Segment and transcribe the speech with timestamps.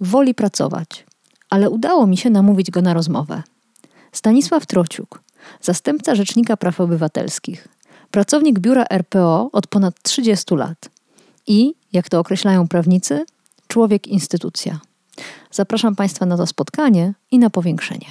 [0.00, 1.06] woli pracować,
[1.50, 3.42] ale udało mi się namówić go na rozmowę.
[4.12, 5.22] Stanisław Trociuk,
[5.60, 7.68] zastępca Rzecznika Praw Obywatelskich,
[8.10, 10.90] pracownik biura RPO od ponad 30 lat
[11.46, 13.24] i, jak to określają prawnicy,
[13.68, 14.80] człowiek instytucja.
[15.50, 18.06] Zapraszam Państwa na to spotkanie i na powiększenie.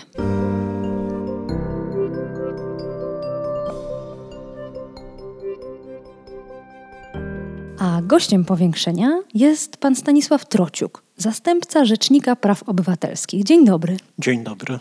[8.00, 13.44] A gościem powiększenia jest pan Stanisław Trociuk, zastępca Rzecznika Praw Obywatelskich.
[13.44, 13.98] Dzień dobry.
[14.20, 14.80] Dzień dobry.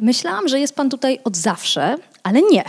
[0.00, 2.64] Myślałam, że jest pan tutaj od zawsze, ale nie.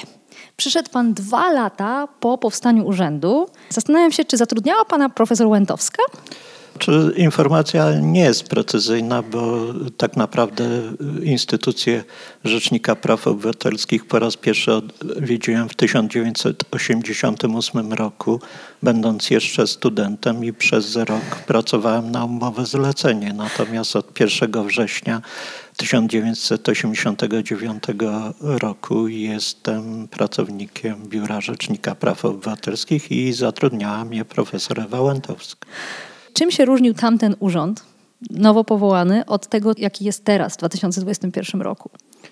[0.57, 3.47] Przyszedł pan dwa lata po powstaniu urzędu.
[3.69, 6.03] Zastanawiam się, czy zatrudniała pana profesor Łętowska?
[6.81, 9.57] Czy informacja nie jest precyzyjna, bo
[9.97, 10.65] tak naprawdę
[11.23, 12.03] instytucję
[12.43, 18.39] Rzecznika Praw Obywatelskich po raz pierwszy odwiedziłem w 1988 roku,
[18.83, 23.33] będąc jeszcze studentem i przez rok pracowałem na umowę zlecenie.
[23.33, 25.21] Natomiast od 1 września
[25.77, 27.83] 1989
[28.41, 35.67] roku jestem pracownikiem Biura Rzecznika Praw Obywatelskich i zatrudniała mnie profesor Ewa Łętowska.
[36.33, 37.83] Czym się różnił tamten urząd,
[38.29, 41.89] nowo powołany, od tego, jaki jest teraz, w 2021 roku?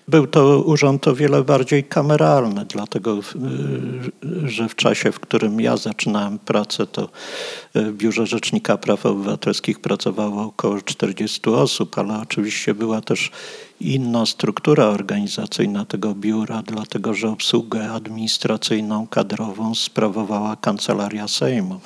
[0.08, 3.18] Był to urząd o wiele bardziej kameralny, dlatego
[4.44, 7.08] że w czasie, w którym ja zaczynałem pracę, to
[7.74, 13.30] w Biurze Rzecznika Praw Obywatelskich pracowało około 40 osób, ale oczywiście była też
[13.80, 21.80] inna struktura organizacyjna tego biura, dlatego że obsługę administracyjną, kadrową sprawowała Kancelaria Sejmu.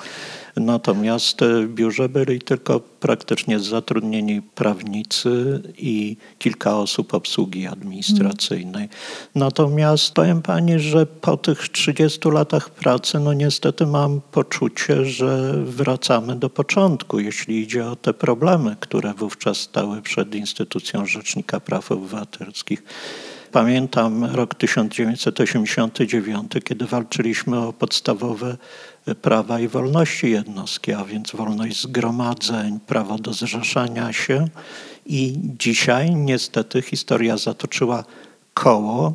[0.57, 8.89] Natomiast w biurze byli tylko praktycznie zatrudnieni prawnicy i kilka osób obsługi administracyjnej.
[9.35, 16.37] Natomiast powiem pani, że po tych 30 latach pracy, no niestety mam poczucie, że wracamy
[16.37, 22.83] do początku, jeśli idzie o te problemy, które wówczas stały przed instytucją Rzecznika Praw Obywatelskich.
[23.53, 28.57] Pamiętam rok 1989, kiedy walczyliśmy o podstawowe
[29.23, 34.49] prawa i wolności jednostki, a więc wolność zgromadzeń, prawo do zrzeszania się.
[35.07, 38.05] I dzisiaj niestety historia zatoczyła
[38.55, 39.15] koło.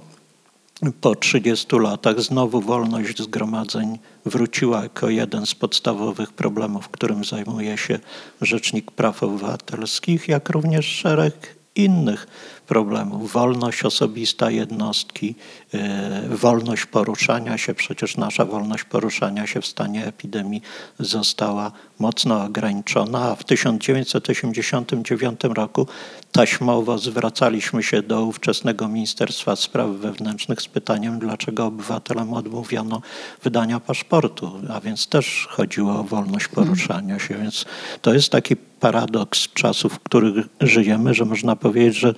[1.02, 8.00] Po 30 latach znowu wolność zgromadzeń wróciła jako jeden z podstawowych problemów, którym zajmuje się
[8.42, 12.28] Rzecznik Praw Obywatelskich, jak również szereg innych
[12.69, 13.31] problemów.
[13.31, 15.35] Wolność osobista jednostki,
[15.74, 20.62] e, wolność poruszania się, przecież nasza wolność poruszania się w stanie epidemii
[21.00, 25.88] została mocno ograniczona, a w 1989 roku
[26.31, 33.01] taśmowo zwracaliśmy się do ówczesnego Ministerstwa Spraw Wewnętrznych z pytaniem, dlaczego obywatelom odmówiono
[33.44, 37.66] wydania paszportu, a więc też chodziło o wolność poruszania się, więc
[38.01, 42.14] to jest taki paradoks czasów, w których żyjemy, że można powiedzieć, że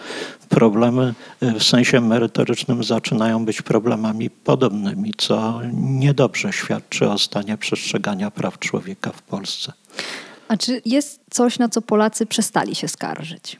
[0.50, 8.32] problemy e, w sensie merytorycznym zaczynają być problemami podobnymi, co niedobrze świadczy o stanie przestrzegania
[8.32, 9.74] praw człowieka w Polsce.
[10.48, 13.60] A czy jest coś, na co Polacy przestali się skarżyć?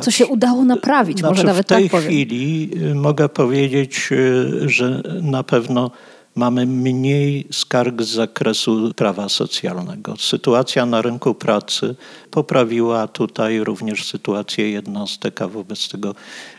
[0.00, 4.68] Co się udało naprawić, znaczy, może nawet w tej tak chwili e, mogę powiedzieć, e,
[4.68, 5.90] że na pewno
[6.34, 10.16] mamy mniej skarg z zakresu prawa socjalnego.
[10.16, 11.94] Sytuacja na rynku pracy
[12.30, 16.14] poprawiła tutaj również sytuację jednostek, a wobec tego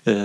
[0.07, 0.15] e,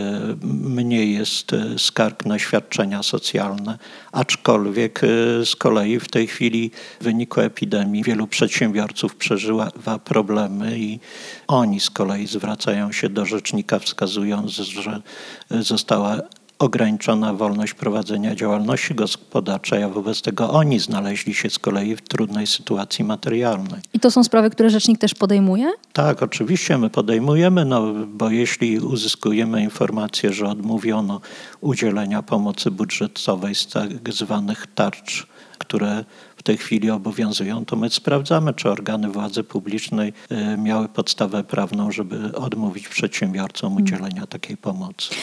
[0.53, 3.79] mniej jest e, skarg na świadczenia socjalne.
[4.13, 5.07] Aczkolwiek e,
[5.47, 9.71] z kolei w tej chwili w wyniku epidemii wielu przedsiębiorców przeżywa
[10.05, 11.01] problemy i
[11.49, 15.03] oni z kolei zwracają się do rzecznika wskazując, że
[15.51, 16.21] została
[16.61, 22.47] ograniczona wolność prowadzenia działalności gospodarczej, a wobec tego oni znaleźli się z kolei w trudnej
[22.47, 23.81] sytuacji materialnej.
[23.95, 25.71] I to są sprawy, które rzecznik też podejmuje?
[25.93, 31.21] Tak, oczywiście my podejmujemy, no, bo jeśli uzyskujemy informację, że odmówiono
[31.61, 35.27] udzielenia pomocy budżetowej z tak zwanych tarcz,
[35.59, 36.05] które
[36.37, 41.93] w tej chwili obowiązują, to my sprawdzamy, czy organy władzy publicznej y, miały podstawę prawną,
[41.93, 45.15] żeby odmówić przedsiębiorcom udzielenia takiej pomocy.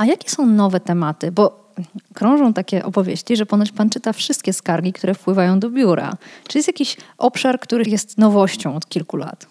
[0.00, 1.32] A jakie są nowe tematy?
[1.32, 1.72] Bo
[2.14, 6.16] krążą takie opowieści, że ponoć pan czyta wszystkie skargi, które wpływają do biura.
[6.48, 9.46] Czy jest jakiś obszar, który jest nowością od kilku lat?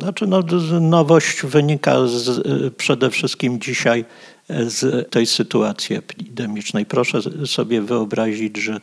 [0.00, 0.42] Znaczy, no,
[0.80, 2.46] nowość wynika z,
[2.76, 4.04] przede wszystkim dzisiaj
[4.48, 6.86] z tej sytuacji epidemicznej.
[6.86, 8.80] Proszę sobie wyobrazić, że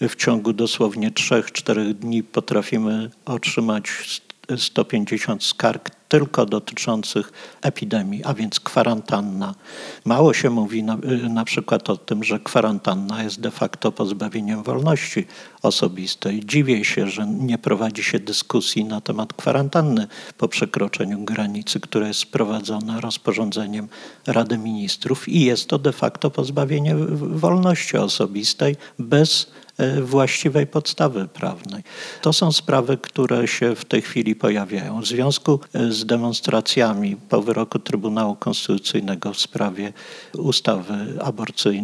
[0.00, 3.90] w ciągu dosłownie 3-4 dni potrafimy otrzymać
[4.56, 7.32] 150 skarg tylko dotyczących
[7.62, 9.54] epidemii, a więc kwarantanna.
[10.04, 10.96] Mało się mówi na,
[11.30, 15.26] na, przykład o tym, że kwarantanna jest de facto pozbawieniem wolności
[15.62, 16.40] osobistej.
[16.46, 20.06] Dziwię się, że nie prowadzi się dyskusji na temat kwarantanny
[20.38, 23.88] po przekroczeniu granicy, która jest sprowadzona rozporządzeniem
[24.26, 29.46] Rady Ministrów i jest to de facto pozbawienie wolności osobistej bez
[30.02, 31.82] właściwej podstawy prawnej.
[32.22, 35.00] To są sprawy, które się w tej chwili pojawiają.
[35.00, 39.92] W związku e, z demonstracjami po wyroku Trybunału Konstytucyjnego w sprawie
[40.38, 40.94] ustawy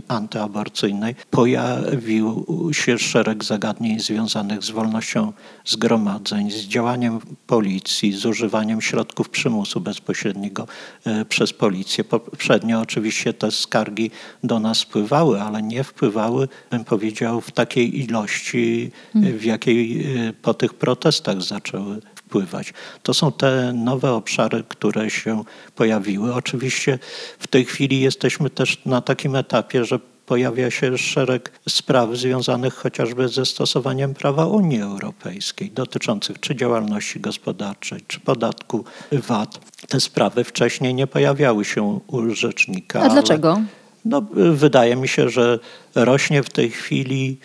[0.08, 5.32] antyaborcyjnej pojawił się szereg zagadnień związanych z wolnością
[5.64, 10.66] zgromadzeń, z działaniem policji, z używaniem środków przymusu bezpośredniego
[11.04, 12.04] e, przez policję.
[12.04, 14.10] Poprzednio oczywiście te skargi
[14.44, 19.38] do nas wpływały, ale nie wpływały, bym powiedział, w takiej takiej ilości, hmm.
[19.38, 22.72] w jakiej y, po tych protestach zaczęły wpływać.
[23.02, 25.44] To są te nowe obszary, które się
[25.76, 26.34] pojawiły.
[26.34, 26.98] Oczywiście
[27.38, 33.28] w tej chwili jesteśmy też na takim etapie, że pojawia się szereg spraw związanych chociażby
[33.28, 39.60] ze stosowaniem prawa Unii Europejskiej dotyczących czy działalności gospodarczej, czy podatku VAT.
[39.88, 43.00] Te sprawy wcześniej nie pojawiały się u rzecznika.
[43.00, 43.60] A dlaczego?
[44.04, 44.22] No,
[44.52, 45.58] wydaje mi się, że
[45.94, 47.38] rośnie w tej chwili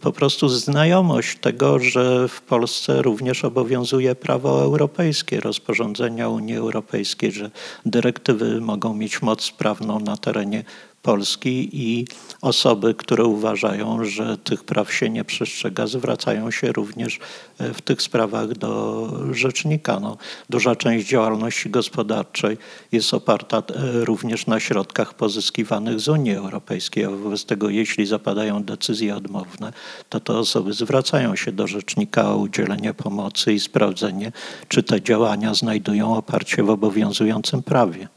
[0.00, 7.50] po prostu znajomość tego, że w Polsce również obowiązuje prawo europejskie, rozporządzenia Unii Europejskiej, że
[7.86, 10.64] dyrektywy mogą mieć moc prawną na terenie
[11.04, 12.06] Polski i
[12.40, 17.18] osoby, które uważają, że tych praw się nie przestrzega, zwracają się również
[17.58, 20.00] e, w tych sprawach do rzecznika.
[20.00, 20.16] No,
[20.50, 22.56] duża część działalności gospodarczej
[22.92, 29.16] jest oparta e, również na środkach pozyskiwanych z Unii Europejskiej, wobec tego jeśli zapadają decyzje
[29.16, 29.72] odmowne,
[30.08, 34.32] to te osoby zwracają się do rzecznika o udzielenie pomocy i sprawdzenie,
[34.68, 38.08] czy te działania znajdują oparcie w obowiązującym prawie.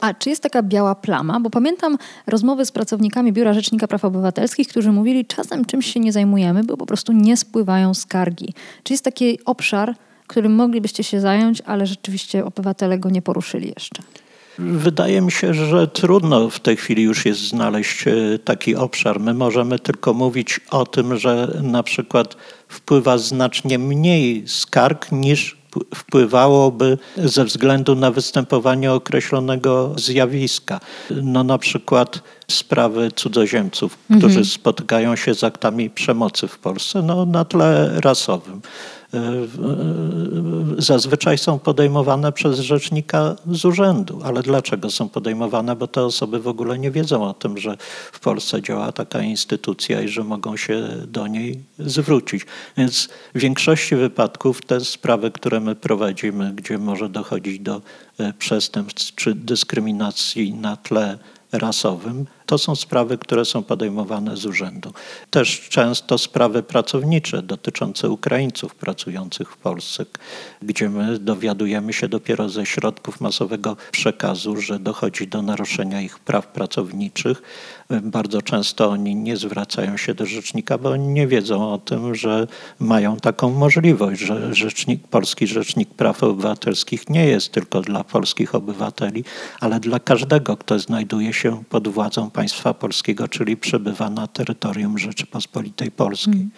[0.00, 1.40] A czy jest taka biała plama?
[1.40, 6.12] Bo pamiętam rozmowy z pracownikami Biura Rzecznika Praw Obywatelskich, którzy mówili, czasem czymś się nie
[6.12, 8.54] zajmujemy, bo po prostu nie spływają skargi.
[8.82, 9.94] Czy jest taki obszar,
[10.26, 14.02] którym moglibyście się zająć, ale rzeczywiście obywatele go nie poruszyli jeszcze?
[14.58, 18.12] Wydaje mi się, że trudno w tej chwili już jest znaleźć e,
[18.44, 19.20] taki obszar.
[19.20, 22.36] My możemy tylko mówić o tym, że na przykład
[22.68, 25.59] wpływa znacznie mniej skarg niż
[25.94, 30.80] wpływałoby ze względu na występowanie określonego zjawiska.
[31.10, 34.44] No na przykład sprawy cudzoziemców, którzy mhm.
[34.44, 38.60] spotykają się z aktami przemocy w Polsce no, na tle rasowym.
[39.14, 39.42] E, e,
[40.78, 44.20] zazwyczaj są podejmowane przez rzecznika z urzędu.
[44.24, 45.76] Ale dlaczego są podejmowane?
[45.76, 47.76] Bo te osoby w ogóle nie wiedzą o tym, że
[48.12, 52.46] w Polsce działa taka instytucja i że mogą się do niej zwrócić.
[52.76, 57.82] Więc w większości wypadków te sprawy, które my prowadzimy, gdzie może dochodzić do
[58.18, 61.18] e, przestępstw czy dyskryminacji na tle
[61.52, 64.92] rasowym, to są sprawy, które są podejmowane z urzędu.
[65.30, 70.06] Też często sprawy pracownicze dotyczące Ukraińców pracujących w Polsce,
[70.62, 76.46] gdzie my dowiadujemy się dopiero ze środków masowego przekazu, że dochodzi do naruszenia ich praw
[76.46, 77.42] pracowniczych.
[78.02, 82.46] Bardzo często oni nie zwracają się do rzecznika, bo oni nie wiedzą o tym, że
[82.78, 89.24] mają taką możliwość, że rzecznik, polski rzecznik praw obywatelskich nie jest tylko dla polskich obywateli,
[89.60, 92.39] ale dla każdego, kto znajduje się pod władzą państwa
[92.80, 96.32] polskiego, czyli przebywa na terytorium Rzeczypospolitej Polskiej.
[96.32, 96.50] Hmm.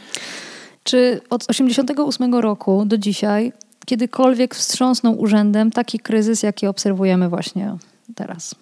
[0.84, 3.52] Czy od 1988 roku do dzisiaj
[3.86, 7.76] kiedykolwiek wstrząsnął urzędem taki kryzys, jaki obserwujemy właśnie
[8.14, 8.54] teraz?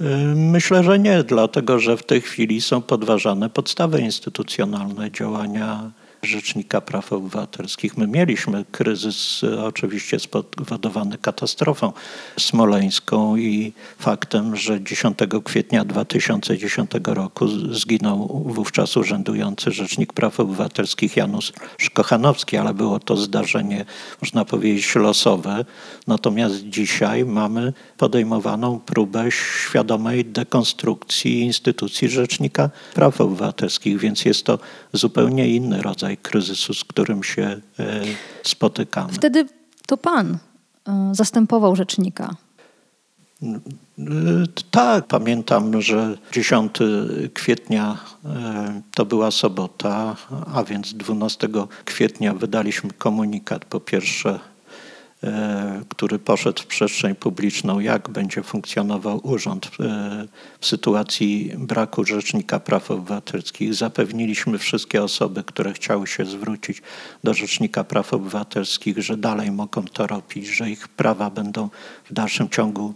[0.00, 0.04] Y,
[0.36, 5.90] myślę, że nie, dlatego że w tej chwili są podważane podstawy instytucjonalne działania
[6.24, 7.96] Rzecznika Praw Obywatelskich.
[7.96, 11.92] My mieliśmy kryzys oczywiście spowodowany katastrofą
[12.38, 21.52] smoleńską i faktem, że 10 kwietnia 2010 roku zginął wówczas urzędujący Rzecznik Praw Obywatelskich Janusz
[21.94, 23.84] Kochanowski, ale było to zdarzenie,
[24.22, 25.64] można powiedzieć, losowe.
[26.06, 34.58] Natomiast dzisiaj mamy podejmowaną próbę świadomej dekonstrukcji instytucji Rzecznika Praw Obywatelskich, więc jest to
[34.92, 37.60] zupełnie inny rodzaj rodzaj kryzysu, z którym się e,
[38.42, 39.12] spotykamy.
[39.12, 39.46] Wtedy
[39.86, 40.38] to pan
[40.88, 42.36] e, zastępował rzecznika.
[43.42, 43.60] E,
[44.70, 46.78] tak, pamiętam, że 10
[47.34, 47.98] kwietnia
[48.94, 50.16] to była sobota,
[50.54, 51.48] a więc 12
[51.84, 54.40] kwietnia wydaliśmy komunikat po pierwsze
[55.88, 60.26] który poszedł w przestrzeń publiczną, jak będzie funkcjonował urząd e,
[60.60, 63.74] w sytuacji braku Rzecznika Praw Obywatelskich.
[63.74, 66.82] Zapewniliśmy wszystkie osoby, które chciały się zwrócić
[67.24, 71.68] do Rzecznika Praw Obywatelskich, że dalej mogą to robić, że ich prawa będą
[72.10, 72.94] w dalszym ciągu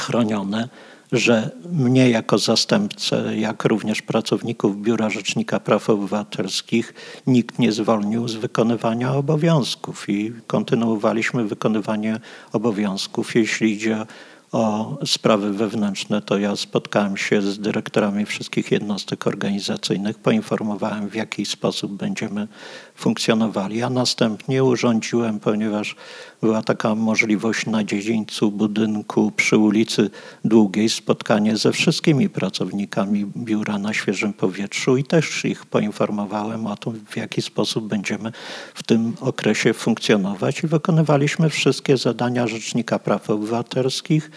[0.00, 0.68] chronione
[1.12, 6.94] że mnie jako zastępcę, jak również pracowników Biura Rzecznika Praw Obywatelskich
[7.26, 12.20] nikt nie zwolnił z wykonywania obowiązków i kontynuowaliśmy wykonywanie
[12.52, 14.06] obowiązków, jeśli idzie
[14.52, 21.46] o sprawy wewnętrzne, to ja spotkałem się z dyrektorami wszystkich jednostek organizacyjnych, poinformowałem w jaki
[21.46, 22.48] sposób będziemy
[22.94, 25.96] funkcjonowali, a następnie urządziłem, ponieważ
[26.42, 30.10] była taka możliwość na dziedzińcu budynku przy ulicy
[30.44, 37.04] Długiej spotkanie ze wszystkimi pracownikami biura na świeżym powietrzu i też ich poinformowałem o tym,
[37.06, 38.32] w jaki sposób będziemy
[38.74, 44.30] w tym okresie funkcjonować i wykonywaliśmy wszystkie zadania Rzecznika Praw Obywatelskich.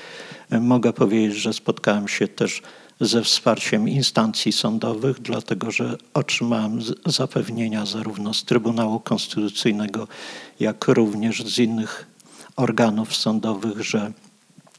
[0.61, 2.61] Mogę powiedzieć, że spotkałem się też
[3.01, 10.07] ze wsparciem instancji sądowych, dlatego że otrzymałem zapewnienia zarówno z Trybunału Konstytucyjnego,
[10.59, 12.05] jak również z innych
[12.55, 14.11] organów sądowych, że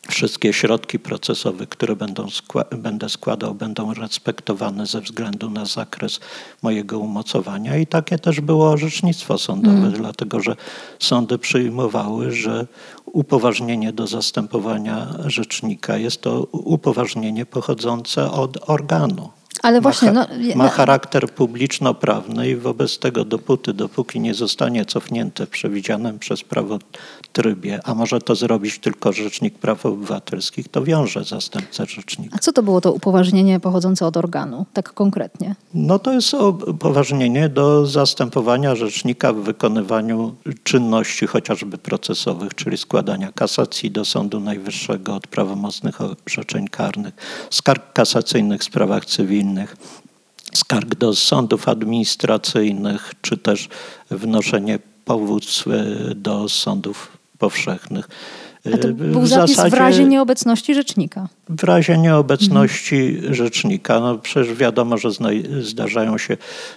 [0.09, 6.21] wszystkie środki procesowe, które będą skła- będę składał, będą respektowane ze względu na zakres
[6.63, 7.77] mojego umocowania.
[7.77, 9.93] I takie też było orzecznictwo sądowe, mm.
[9.93, 10.57] dlatego że
[10.99, 12.67] sądy przyjmowały, że
[13.15, 19.31] upoważnienie do zastępowania rzecznika jest to upoważnienie pochodzące od organu.
[19.63, 25.47] Ale właśnie, ma, no, ma charakter publiczno-prawny i wobec tego dopóty, dopóki nie zostanie cofnięte
[25.47, 26.79] w przewidzianym przez prawo
[27.33, 32.37] trybie, a może to zrobić tylko Rzecznik Praw Obywatelskich, to wiąże zastępcę rzecznika.
[32.37, 35.55] A co to było to upoważnienie pochodzące od organu, tak konkretnie?
[35.75, 36.35] No to jest
[36.67, 45.15] upoważnienie do zastępowania rzecznika w wykonywaniu czynności chociażby procesowych, czyli składania kasacji do Sądu Najwyższego
[45.15, 47.15] od prawomocnych orzeczeń karnych,
[47.51, 49.44] skarg kasacyjnych w sprawach cywilnych,
[50.55, 53.69] skarg do sądów administracyjnych, czy też
[54.11, 55.65] wnoszenie powództw
[56.15, 58.09] do sądów powszechnych.
[58.75, 61.29] A to był w zapis zasadzie, w razie nieobecności rzecznika.
[61.49, 63.35] W razie nieobecności mhm.
[63.35, 64.01] rzecznika.
[64.01, 65.09] No przecież wiadomo, że
[65.61, 66.37] zdarzają się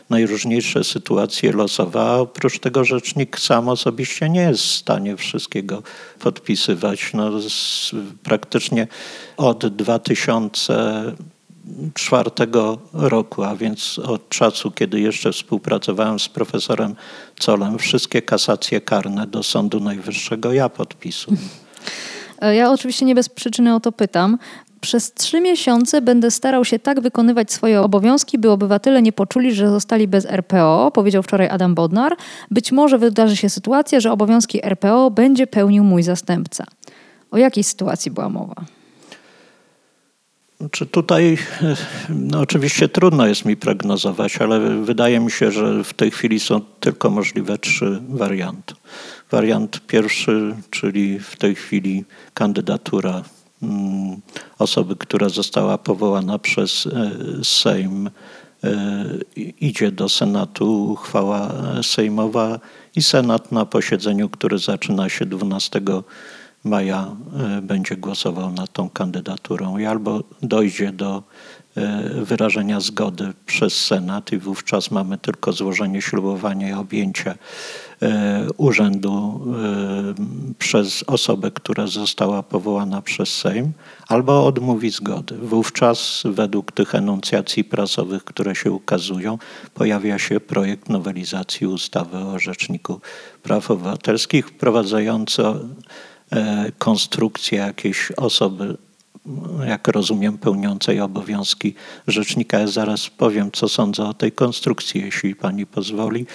[0.09, 5.83] najróżniejsze sytuacje losowe, a oprócz tego rzecznik sam osobiście nie jest w stanie wszystkiego
[6.19, 7.13] podpisywać.
[7.13, 7.91] No, z,
[8.23, 8.87] praktycznie
[9.37, 11.15] od 2000
[11.93, 16.95] czwartego roku, a więc od czasu, kiedy jeszcze współpracowałem z profesorem
[17.39, 21.37] Colem, wszystkie kasacje karne do Sądu Najwyższego ja podpisuję.
[22.41, 24.37] Ja oczywiście nie bez przyczyny o to pytam.
[24.81, 29.69] Przez trzy miesiące będę starał się tak wykonywać swoje obowiązki, by obywatele nie poczuli, że
[29.69, 32.15] zostali bez RPO, powiedział wczoraj Adam Bodnar.
[32.51, 36.65] Być może wydarzy się sytuacja, że obowiązki RPO będzie pełnił mój zastępca.
[37.31, 38.55] O jakiej sytuacji była mowa?
[40.71, 41.37] Czy tutaj
[42.09, 46.61] no oczywiście trudno jest mi prognozować, ale wydaje mi się, że w tej chwili są
[46.79, 48.75] tylko możliwe trzy warianty.
[49.31, 53.23] Wariant pierwszy, czyli w tej chwili kandydatura
[53.63, 54.21] mm,
[54.59, 57.11] osoby, która została powołana przez e,
[57.43, 58.09] Sejm,
[58.63, 59.05] e,
[59.37, 62.59] idzie do Senatu uchwała sejmowa
[62.95, 65.81] i Senat na posiedzeniu, które zaczyna się 12
[66.63, 67.15] maja
[67.57, 71.23] e, będzie głosował nad tą kandydaturą i albo dojdzie do
[71.77, 77.35] e, wyrażenia zgody przez Senat i wówczas mamy tylko złożenie ślubowania i objęcie
[78.01, 79.41] e, urzędu
[80.59, 83.71] przez osobę, która została powołana przez Sejm,
[84.07, 85.37] albo odmówi zgody.
[85.37, 89.37] Wówczas według tych enuncjacji prasowych, które się ukazują,
[89.73, 93.01] pojawia się projekt nowelizacji ustawy o Rzeczniku
[93.43, 95.43] Praw Obywatelskich wprowadzający
[96.77, 98.77] konstrukcję jakiejś osoby,
[99.67, 101.73] jak rozumiem, pełniącej obowiązki
[102.07, 102.59] rzecznika.
[102.59, 106.25] Ja zaraz powiem, co sądzę o tej konstrukcji, jeśli pani pozwoli.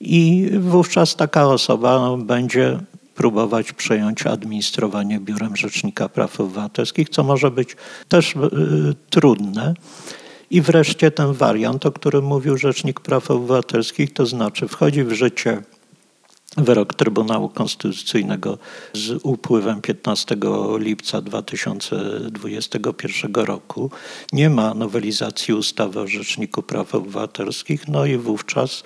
[0.00, 2.78] I wówczas taka osoba będzie
[3.14, 7.76] próbować przejąć administrowanie Biurem Rzecznika Praw Obywatelskich, co może być
[8.08, 8.38] też y,
[9.10, 9.74] trudne.
[10.50, 15.62] I wreszcie ten wariant, o którym mówił Rzecznik Praw Obywatelskich, to znaczy wchodzi w życie
[16.56, 18.58] wyrok Trybunału Konstytucyjnego
[18.92, 20.36] z upływem 15
[20.78, 23.90] lipca 2021 roku.
[24.32, 28.84] Nie ma nowelizacji ustawy o Rzeczniku Praw Obywatelskich, no i wówczas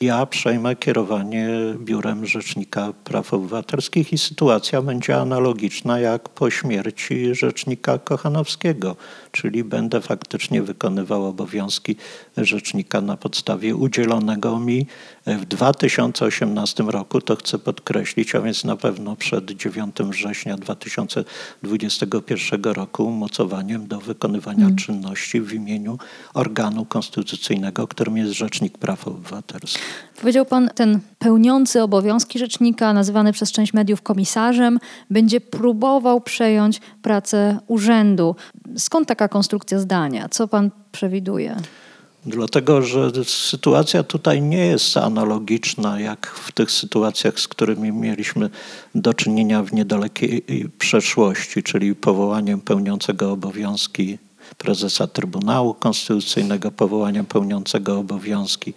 [0.00, 1.48] ja przejmę kierowanie
[1.78, 8.96] Biurem Rzecznika Praw Obywatelskich i sytuacja będzie analogiczna jak po śmierci Rzecznika Kochanowskiego,
[9.32, 11.96] czyli będę faktycznie wykonywał obowiązki
[12.36, 14.86] Rzecznika na podstawie udzielonego mi
[15.26, 23.06] W 2018 roku, to chcę podkreślić, a więc na pewno przed 9 września 2021 roku,
[23.06, 24.76] umocowaniem do wykonywania hmm.
[24.76, 25.98] czynności w imieniu
[26.34, 30.08] organu konstytucyjnego, którym jest Rzecznik Praw Obywatelskich.
[30.20, 34.78] Powiedział Pan, ten pełniący obowiązki rzecznika, nazywany przez część mediów komisarzem,
[35.10, 38.36] będzie próbował przejąć pracę urzędu.
[38.76, 40.28] Skąd taka konstrukcja zdania?
[40.28, 41.56] Co Pan przewiduje?
[42.26, 48.50] Dlatego, że sytuacja tutaj nie jest analogiczna jak w tych sytuacjach, z którymi mieliśmy
[48.94, 50.44] do czynienia w niedalekiej
[50.78, 54.18] przeszłości, czyli powołaniem pełniącego obowiązki
[54.58, 58.74] prezesa Trybunału Konstytucyjnego, powołaniem pełniącego obowiązki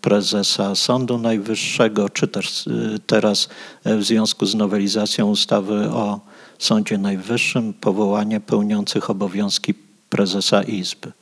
[0.00, 3.48] prezesa Sądu Najwyższego, czy też y, teraz
[3.84, 6.20] w związku z nowelizacją ustawy o
[6.58, 9.74] Sądzie Najwyższym, powołanie pełniących obowiązki
[10.10, 11.12] prezesa Izby.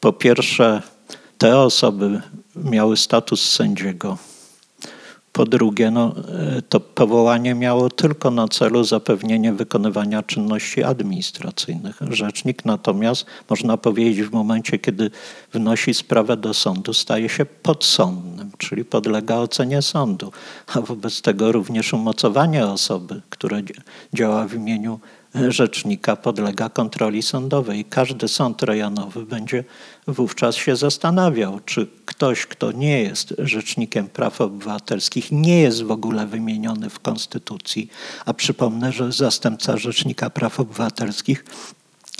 [0.00, 0.82] Po pierwsze,
[1.38, 2.22] te osoby
[2.56, 4.18] miały status sędziego.
[5.34, 12.00] Po drugie, no, e, to powołanie miało tylko na celu zapewnienie wykonywania czynności administracyjnych.
[12.10, 15.10] Rzecznik natomiast, można powiedzieć, w momencie, kiedy
[15.52, 20.32] wnosi sprawę do sądu, staje się podsądnym, czyli podlega ocenie sądu,
[20.74, 23.62] a wobec tego również umocowanie osoby, które
[24.12, 25.00] działa w imieniu
[25.48, 27.84] rzecznika podlega kontroli sądowej.
[27.84, 29.64] Każdy sąd rejonowy będzie
[30.06, 36.26] wówczas się zastanawiał, czy ktoś, kto nie jest rzecznikiem praw obywatelskich, nie jest w ogóle
[36.26, 37.90] wymieniony w Konstytucji.
[38.26, 41.44] A przypomnę, że zastępca rzecznika praw obywatelskich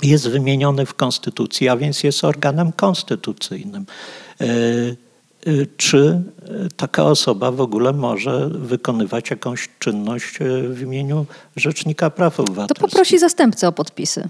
[0.03, 3.85] jest wymieniony w Konstytucji, a więc jest organem konstytucyjnym.
[5.47, 11.25] Y, czy y, taka osoba w ogóle może wykonywać jakąś czynność y, w imieniu
[11.55, 12.77] Rzecznika Praw Obywatelskich.
[12.81, 14.29] To poprosi zastępcę o podpisy.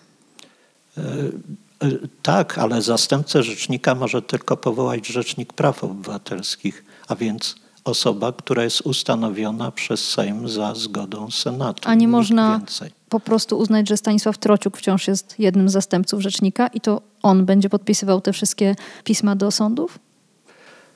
[2.21, 8.81] Tak, ale zastępcę rzecznika może tylko powołać Rzecznik Praw Obywatelskich, a więc osoba, która jest
[8.81, 11.89] ustanowiona przez Sejm za zgodą Senatu.
[11.89, 12.91] A nie można więcej.
[13.09, 17.45] po prostu uznać, że Stanisław Trociuk wciąż jest jednym z zastępców rzecznika i to on
[17.45, 19.99] będzie podpisywał te wszystkie pisma do sądów?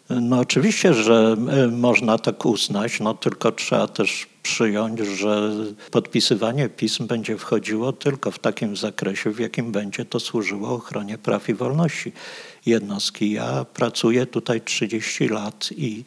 [0.09, 5.51] No oczywiście, że e, można tak uznać, no tylko trzeba też przyjąć, że
[5.91, 11.49] podpisywanie pism będzie wchodziło tylko w takim zakresie, w jakim będzie to służyło ochronie praw
[11.49, 12.11] i wolności
[12.65, 13.31] jednostki.
[13.31, 16.03] Ja pracuję tutaj 30 lat i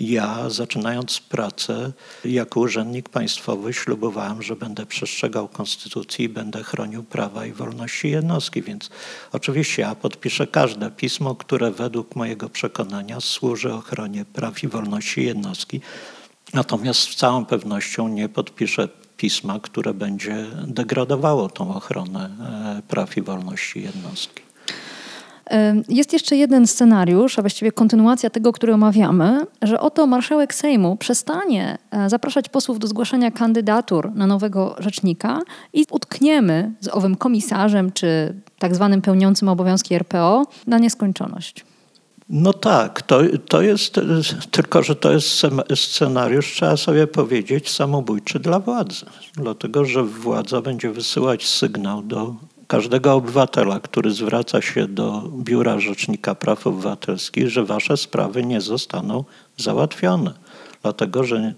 [0.00, 1.92] ja, zaczynając pracę
[2.24, 8.62] jako urzędnik państwowy, ślubowałem, że będę przestrzegał konstytucji i będę chronił prawa i wolności jednostki.
[8.62, 8.90] Więc
[9.32, 15.80] oczywiście ja podpiszę każde pismo, które według mojego przekonania służy ochronie praw i wolności jednostki.
[16.54, 22.30] Natomiast z całą pewnością nie podpiszę pisma, które będzie degradowało tą ochronę
[22.78, 24.45] e, praw i wolności jednostki.
[25.88, 31.78] Jest jeszcze jeden scenariusz, a właściwie kontynuacja tego, który omawiamy, że oto marszałek Sejmu przestanie
[31.90, 35.40] e, zapraszać posłów do zgłaszania kandydatur na nowego rzecznika
[35.72, 41.64] i utkniemy z owym komisarzem czy tak zwanym pełniącym obowiązki RPO na nieskończoność.
[42.28, 44.00] No tak, to, to jest,
[44.50, 45.28] tylko że to jest
[45.74, 49.06] scenariusz, trzeba sobie powiedzieć, samobójczy dla władzy.
[49.34, 52.34] Dlatego, że władza będzie wysyłać sygnał do
[52.66, 59.24] każdego obywatela, który zwraca się do Biura Rzecznika Praw Obywatelskich, że wasze sprawy nie zostaną
[59.56, 60.34] załatwione.
[60.82, 61.54] Dlatego, że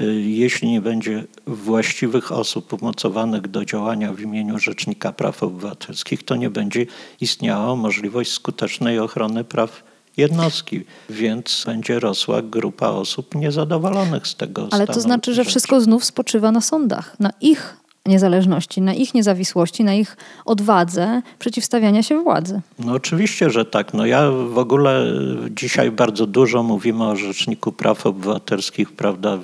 [0.00, 6.36] y, jeśli nie będzie właściwych osób umocowanych do działania w imieniu Rzecznika Praw Obywatelskich, to
[6.36, 6.86] nie będzie
[7.20, 9.82] istniała możliwość skutecznej ochrony praw
[10.16, 14.68] jednostki, więc będzie rosła grupa osób niezadowolonych z tego.
[14.70, 19.84] Ale to znaczy, że wszystko znów spoczywa na sądach, na ich niezależności, na ich niezawisłości,
[19.84, 22.60] na ich odwadze przeciwstawiania się władzy.
[22.78, 23.94] No oczywiście, że tak.
[23.94, 25.12] No ja w ogóle
[25.50, 29.38] dzisiaj bardzo dużo mówimy o Rzeczniku Praw Obywatelskich, prawda?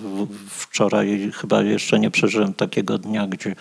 [0.49, 3.55] Wczoraj chyba jeszcze nie przeżyłem takiego dnia, gdzie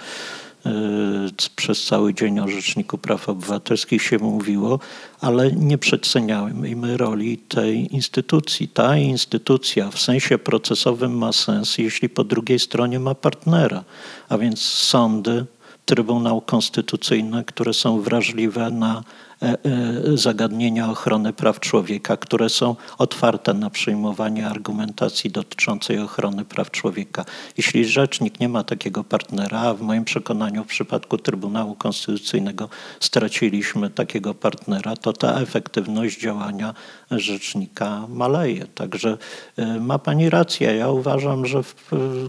[1.56, 4.80] przez cały dzień o Rzeczniku Praw Obywatelskich się mówiło,
[5.22, 8.68] ale nie przeceniajmy roli tej instytucji.
[8.68, 13.84] Ta instytucja w sensie procesowym ma sens, jeśli po drugiej stronie ma partnera,
[14.30, 15.46] a więc sądy,
[15.86, 19.04] Trybunał Konstytucyjny, które są wrażliwe na
[19.42, 26.72] E, e, zagadnienia ochrony praw człowieka, które są otwarte na przyjmowanie argumentacji dotyczącej ochrony praw
[26.72, 27.26] człowieka.
[27.58, 32.70] Jeśli rzecznik nie ma takiego partnera, a w moim przekonaniu w przypadku Trybunału Konstytucyjnego
[33.00, 36.74] straciliśmy takiego partnera, to ta efektywność działania
[37.12, 38.66] rzecznika maleje.
[38.66, 39.18] Także
[39.58, 40.76] e, ma Pani rację.
[40.76, 41.64] Ja uważam, że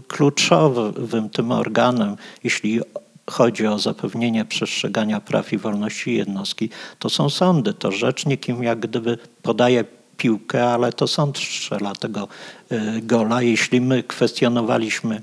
[0.07, 2.81] kluczowym tym organem, jeśli
[3.29, 7.73] chodzi o zapewnienie przestrzegania praw i wolności jednostki, to są sądy.
[7.73, 9.83] To rzecznik im jak gdyby podaje
[10.17, 12.27] piłkę, ale to sąd strzela tego
[13.01, 13.41] gola.
[13.41, 15.21] Jeśli my kwestionowaliśmy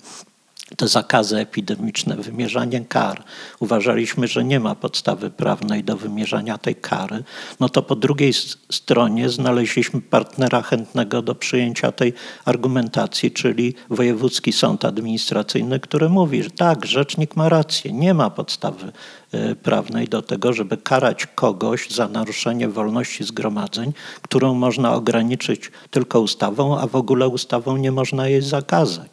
[0.77, 3.25] te zakazy epidemiczne, wymierzanie kar,
[3.61, 7.25] uważaliśmy, że nie ma podstawy prawnej do wymierzania tej kary,
[7.61, 8.33] no to po drugiej
[8.73, 12.13] stronie znaleźliśmy partnera chętnego do przyjęcia tej
[12.45, 18.93] argumentacji, czyli Wojewódzki Sąd Administracyjny, który mówi, że tak, rzecznik ma rację, nie ma podstawy
[19.33, 26.21] e, prawnej do tego, żeby karać kogoś za naruszenie wolności zgromadzeń, którą można ograniczyć tylko
[26.21, 29.11] ustawą, a w ogóle ustawą nie można jej zakazać.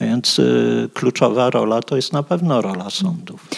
[0.00, 3.48] Więc e, kluczowa rola to jest na pewno rola sądów.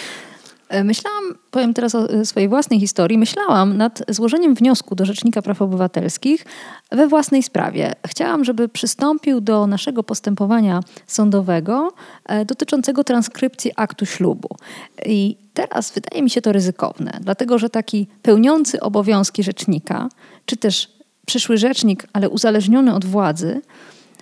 [0.69, 5.43] E, myślałam, powiem teraz o e, swojej własnej historii, myślałam nad złożeniem wniosku do Rzecznika
[5.43, 6.45] Praw Obywatelskich
[6.93, 7.93] we własnej sprawie.
[8.07, 11.93] Chciałam, żeby przystąpił do naszego postępowania sądowego
[12.25, 14.49] e, dotyczącego transkrypcji aktu ślubu.
[15.07, 20.09] I teraz wydaje mi się to ryzykowne, dlatego że taki pełniący obowiązki rzecznika,
[20.47, 20.89] czy też
[21.27, 23.61] przyszły rzecznik, ale uzależniony od władzy,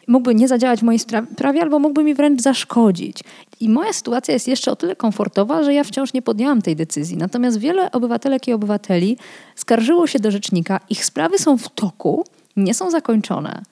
[0.09, 3.19] mógłby nie zadziałać w mojej sprawie, albo mógłby mi wręcz zaszkodzić.
[3.61, 7.17] I moja sytuacja jest jeszcze o tyle komfortowa, że ja wciąż nie podjęłam tej decyzji.
[7.17, 9.17] Natomiast wiele obywatelek i obywateli
[9.57, 12.25] skarżyło się do rzecznika, ich sprawy są w toku,
[12.57, 13.63] nie są zakończone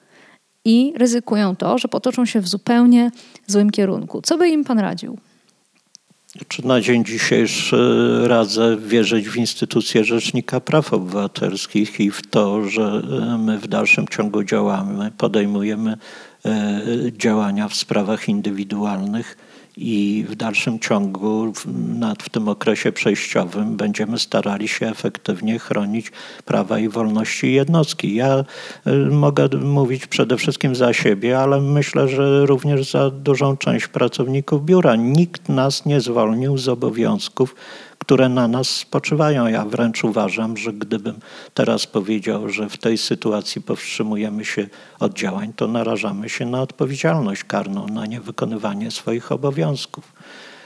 [0.65, 3.11] i ryzykują to, że potoczą się w zupełnie
[3.47, 4.21] złym kierunku.
[4.21, 5.17] Co by im pan radził?
[6.47, 7.77] Czy na dzień dzisiejszy
[8.27, 13.01] radzę wierzyć w instytucję Rzecznika Praw Obywatelskich i w to, że
[13.39, 15.97] my w dalszym ciągu działamy, podejmujemy
[16.45, 16.81] e,
[17.17, 19.37] działania w sprawach indywidualnych
[19.77, 21.65] i w dalszym ciągu w,
[22.23, 26.11] w tym okresie przejściowym będziemy starali się efektywnie chronić
[26.45, 28.15] prawa i wolności jednostki.
[28.15, 28.43] Ja
[28.87, 34.65] y, mogę mówić przede wszystkim za siebie, ale myślę, że również za dużą część pracowników
[34.65, 34.95] biura.
[34.95, 37.55] Nikt nas nie zwolnił z obowiązków
[38.01, 39.47] które na nas spoczywają.
[39.47, 41.15] Ja wręcz uważam, że gdybym
[41.53, 44.67] teraz powiedział, że w tej sytuacji powstrzymujemy się
[44.99, 50.13] od działań, to narażamy się na odpowiedzialność karną, na niewykonywanie swoich obowiązków.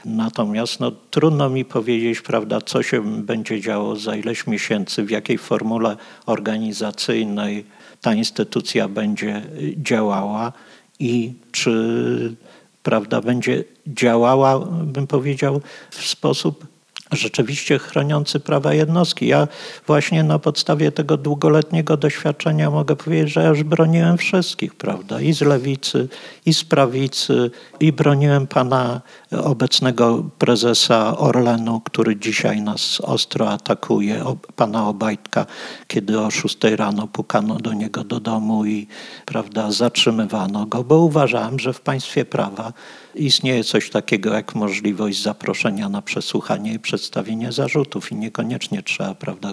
[0.04, 5.38] Natomiast no, trudno mi powiedzieć, prawda, co się będzie działo za ileś miesięcy, w jakiej
[5.38, 5.96] formule
[6.26, 7.64] organizacyjnej
[8.00, 9.42] ta instytucja będzie
[9.76, 10.52] działała
[10.98, 12.36] i czy
[12.82, 16.75] prawda, będzie działała, bym powiedział, w sposób
[17.12, 19.26] rzeczywiście chroniący prawa jednostki.
[19.26, 19.48] Ja
[19.86, 25.20] właśnie na podstawie tego długoletniego doświadczenia mogę powiedzieć, że ja już broniłem wszystkich, prawda?
[25.20, 26.08] I z lewicy,
[26.46, 29.00] i z prawicy, i broniłem pana
[29.44, 34.24] obecnego prezesa Orlenu, który dzisiaj nas ostro atakuje,
[34.56, 35.46] pana Obajtka,
[35.86, 38.86] kiedy o 6 rano pukano do niego do domu i
[39.26, 42.72] prawda, zatrzymywano go, bo uważałem, że w państwie prawa
[43.16, 49.52] istnieje coś takiego jak możliwość zaproszenia na przesłuchanie i przedstawienie zarzutów i niekoniecznie trzeba prawda,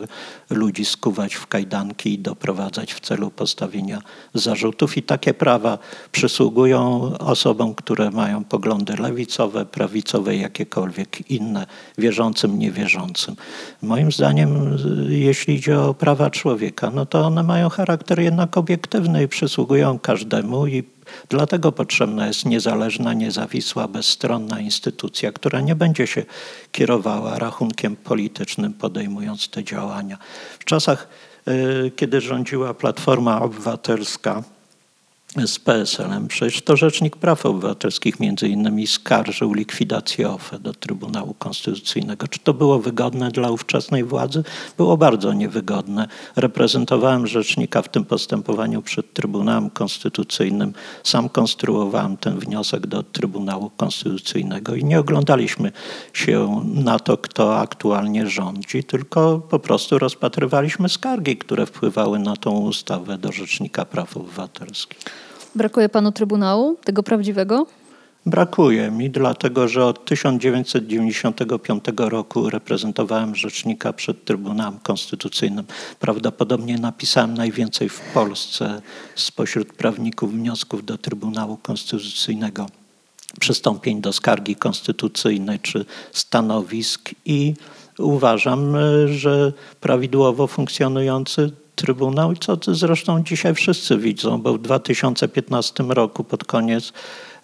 [0.49, 4.01] ludzi skuwać w kajdanki i doprowadzać w celu postawienia
[4.33, 4.97] zarzutów.
[4.97, 5.77] I takie prawa
[6.11, 11.65] przysługują osobom, które mają poglądy lewicowe, prawicowe, jakiekolwiek inne,
[11.97, 13.35] wierzącym, niewierzącym.
[13.81, 14.77] Moim zdaniem,
[15.09, 20.67] jeśli idzie o prawa człowieka, no to one mają charakter jednak obiektywny i przysługują każdemu
[20.67, 20.92] i
[21.29, 26.25] Dlatego potrzebna jest niezależna, niezawisła, bezstronna instytucja, która nie będzie się
[26.71, 30.17] kierowała rachunkiem politycznym, podejmując te działania.
[30.59, 31.07] W czasach,
[31.47, 34.43] y, kiedy rządziła Platforma Obywatelska,
[35.45, 36.27] z PSL-em.
[36.27, 42.27] Przecież to Rzecznik Praw Obywatelskich między innymi skarżył likwidację OFE do Trybunału Konstytucyjnego.
[42.27, 44.43] Czy to było wygodne dla ówczesnej władzy?
[44.77, 46.07] Było bardzo niewygodne.
[46.35, 50.73] Reprezentowałem Rzecznika w tym postępowaniu przed Trybunałem Konstytucyjnym.
[51.03, 55.71] Sam konstruowałem ten wniosek do Trybunału Konstytucyjnego i nie oglądaliśmy
[56.13, 62.51] się na to, kto aktualnie rządzi, tylko po prostu rozpatrywaliśmy skargi, które wpływały na tą
[62.51, 65.22] ustawę do Rzecznika Praw Obywatelskich.
[65.55, 67.65] Brakuje panu Trybunału, tego prawdziwego?
[68.25, 75.65] Brakuje mi, dlatego że od 1995 roku reprezentowałem rzecznika przed Trybunałem Konstytucyjnym.
[75.99, 78.81] Prawdopodobnie napisałem najwięcej w Polsce
[79.15, 82.67] spośród prawników wniosków do Trybunału Konstytucyjnego,
[83.39, 87.53] przystąpień do skargi konstytucyjnej czy stanowisk i
[87.97, 96.43] uważam, że prawidłowo funkcjonujący Trybunał, co zresztą dzisiaj wszyscy widzą, bo w 2015 roku pod
[96.43, 96.93] koniec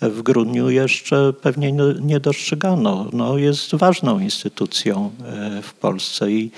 [0.01, 3.05] w grudniu jeszcze pewnie nie dostrzegano.
[3.13, 6.51] No, jest ważną instytucją e, w Polsce i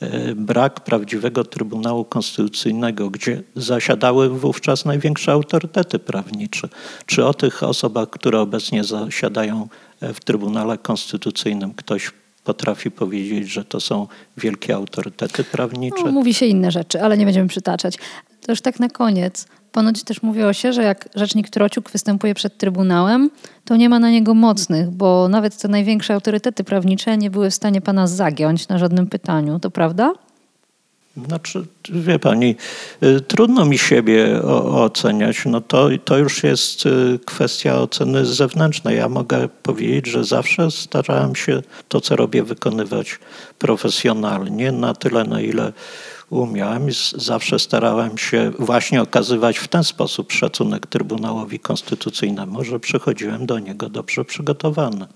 [0.00, 6.68] e, brak prawdziwego Trybunału Konstytucyjnego, gdzie zasiadały wówczas największe autorytety prawnicze.
[7.06, 9.68] Czy o tych osobach, które obecnie zasiadają
[10.00, 12.10] e, w Trybunale Konstytucyjnym ktoś
[12.44, 16.04] potrafi powiedzieć, że to są wielkie autorytety prawnicze.
[16.04, 17.98] No, mówi się inne rzeczy, ale nie będziemy przytaczać.
[18.40, 19.46] To już tak na koniec.
[19.72, 23.30] Ponoć też mówiło się, że jak rzecznik Trociuk występuje przed Trybunałem,
[23.64, 27.54] to nie ma na niego mocnych, bo nawet te największe autorytety prawnicze nie były w
[27.54, 29.60] stanie pana zagiąć na żadnym pytaniu.
[29.60, 30.12] To prawda?
[31.26, 32.56] Znaczy, wie pani,
[33.02, 35.44] y, trudno mi siebie o, oceniać.
[35.46, 38.96] No to, to już jest y, kwestia oceny zewnętrznej.
[38.96, 43.18] Ja mogę powiedzieć, że zawsze starałem się to, co robię, wykonywać
[43.58, 45.72] profesjonalnie, na tyle, na ile
[46.30, 46.86] umiałem.
[47.16, 53.88] Zawsze starałem się właśnie okazywać w ten sposób szacunek Trybunałowi Konstytucyjnemu, że przychodziłem do niego
[53.88, 55.06] dobrze przygotowany.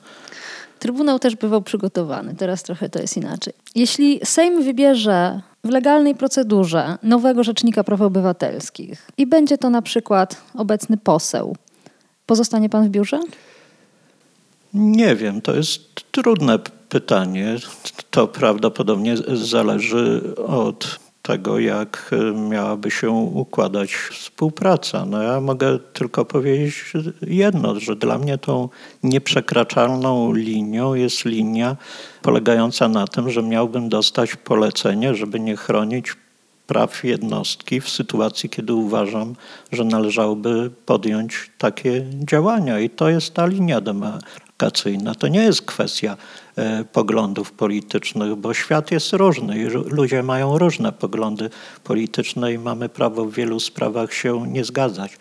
[0.79, 3.53] Trybunał też bywał przygotowany, teraz trochę to jest inaczej.
[3.75, 10.43] Jeśli Sejm wybierze w legalnej procedurze nowego rzecznika praw obywatelskich i będzie to na przykład
[10.55, 11.57] obecny poseł,
[12.27, 13.21] pozostanie pan w biurze?
[14.75, 17.57] Nie wiem, to jest trudne pytanie.
[18.11, 22.11] To prawdopodobnie zależy od tego, jak
[22.51, 25.07] miałaby się układać współpraca.
[25.07, 28.69] No ja mogę tylko powiedzieć jedno, że dla mnie tą
[29.03, 31.77] nieprzekraczalną linią jest linia
[32.23, 36.17] polegająca na tym, że miałbym dostać polecenie, żeby nie chronić
[36.67, 39.35] praw jednostki w sytuacji, kiedy uważam,
[39.73, 42.81] że należałoby podjąć takie działania.
[42.81, 45.15] I to jest ta linia demarkacyjna.
[45.15, 46.17] To nie jest kwestia
[46.93, 51.51] poglądów politycznych, bo świat jest różny i ludzie mają różne poglądy
[51.85, 55.19] polityczne i mamy prawo w wielu sprawach się nie zgadzać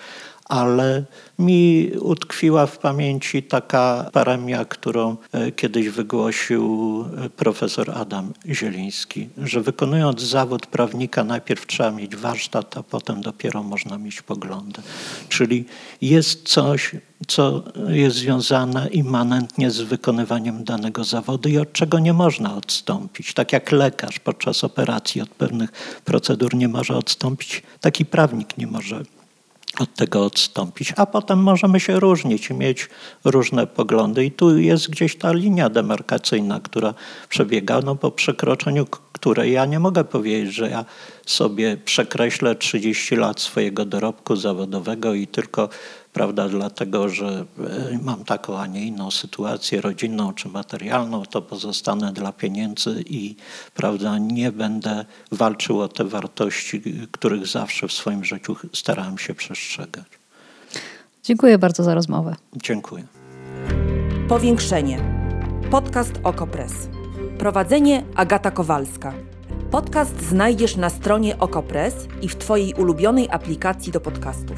[0.52, 1.04] ale
[1.40, 9.62] mi utkwiła w pamięci taka paremia, którą e, kiedyś wygłosił e, profesor Adam Zieliński, że
[9.62, 14.82] wykonując zawód prawnika najpierw trzeba mieć warsztat, a potem dopiero można mieć poglądy.
[15.30, 15.66] Czyli
[16.02, 16.92] jest coś,
[17.28, 23.34] co jest związane immanentnie z wykonywaniem danego zawodu i od czego nie można odstąpić.
[23.34, 25.72] Tak jak lekarz podczas operacji od pewnych
[26.06, 29.04] procedur nie może odstąpić, taki prawnik nie może
[29.80, 32.90] od tego odstąpić, a potem możemy się różnić i mieć
[33.24, 34.26] różne poglądy.
[34.26, 36.94] I tu jest gdzieś ta linia demarkacyjna, która
[37.30, 38.86] przebiega, no po przekroczeniu
[39.22, 40.86] której ja nie mogę powiedzieć, że ja
[41.26, 45.70] sobie przekreślę 30 lat swojego dorobku zawodowego i tylko
[46.14, 47.46] prawda, dlatego, że
[47.94, 53.36] e, mam taką, a nie inną sytuację rodzinną czy materialną, to pozostanę dla pieniędzy i
[53.74, 60.06] prawda, nie będę walczył o te wartości, których zawsze w swoim życiu starałem się przestrzegać.
[61.24, 62.36] Dziękuję bardzo za rozmowę.
[62.56, 63.04] Dziękuję.
[64.28, 65.00] Powiększenie.
[65.72, 66.74] Podcast Okopres.
[67.38, 69.14] Prowadzenie Agata Kowalska.
[69.72, 74.58] Podcast znajdziesz na stronie Okopres i w Twojej ulubionej aplikacji do podcastów.